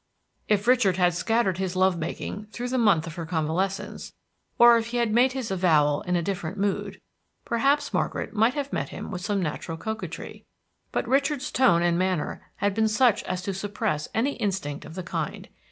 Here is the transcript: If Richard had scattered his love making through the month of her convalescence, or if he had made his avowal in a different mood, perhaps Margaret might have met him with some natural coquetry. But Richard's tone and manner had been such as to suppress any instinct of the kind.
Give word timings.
If 0.47 0.65
Richard 0.65 0.97
had 0.97 1.13
scattered 1.13 1.59
his 1.59 1.75
love 1.75 1.95
making 1.95 2.47
through 2.47 2.69
the 2.69 2.79
month 2.79 3.05
of 3.05 3.13
her 3.17 3.25
convalescence, 3.27 4.15
or 4.57 4.75
if 4.75 4.87
he 4.87 4.97
had 4.97 5.13
made 5.13 5.33
his 5.33 5.51
avowal 5.51 6.01
in 6.01 6.15
a 6.15 6.23
different 6.23 6.57
mood, 6.57 6.99
perhaps 7.45 7.93
Margaret 7.93 8.33
might 8.33 8.55
have 8.55 8.73
met 8.73 8.89
him 8.89 9.11
with 9.11 9.21
some 9.21 9.43
natural 9.43 9.77
coquetry. 9.77 10.43
But 10.91 11.07
Richard's 11.07 11.51
tone 11.51 11.83
and 11.83 11.99
manner 11.99 12.43
had 12.55 12.73
been 12.73 12.87
such 12.87 13.21
as 13.25 13.43
to 13.43 13.53
suppress 13.53 14.07
any 14.11 14.31
instinct 14.37 14.85
of 14.85 14.95
the 14.95 15.03
kind. 15.03 15.47